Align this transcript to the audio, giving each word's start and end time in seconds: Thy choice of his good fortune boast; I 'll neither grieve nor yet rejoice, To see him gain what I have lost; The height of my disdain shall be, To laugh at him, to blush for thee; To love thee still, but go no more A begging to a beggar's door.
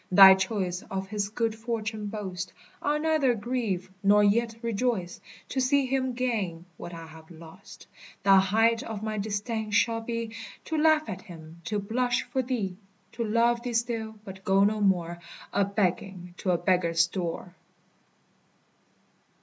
Thy 0.11 0.33
choice 0.33 0.81
of 0.89 1.09
his 1.09 1.29
good 1.29 1.53
fortune 1.53 2.07
boast; 2.07 2.53
I 2.81 2.95
'll 2.97 3.01
neither 3.01 3.35
grieve 3.35 3.91
nor 4.01 4.23
yet 4.23 4.55
rejoice, 4.63 5.21
To 5.49 5.59
see 5.61 5.85
him 5.85 6.13
gain 6.13 6.65
what 6.75 6.91
I 6.91 7.05
have 7.05 7.29
lost; 7.29 7.85
The 8.23 8.37
height 8.37 8.81
of 8.81 9.03
my 9.03 9.19
disdain 9.19 9.69
shall 9.69 10.01
be, 10.01 10.33
To 10.65 10.75
laugh 10.75 11.07
at 11.07 11.21
him, 11.21 11.61
to 11.65 11.77
blush 11.77 12.23
for 12.23 12.41
thee; 12.41 12.77
To 13.11 13.23
love 13.23 13.61
thee 13.61 13.73
still, 13.73 14.15
but 14.25 14.43
go 14.43 14.63
no 14.63 14.81
more 14.81 15.19
A 15.53 15.65
begging 15.65 16.33
to 16.37 16.49
a 16.49 16.57
beggar's 16.57 17.05
door. 17.05 17.53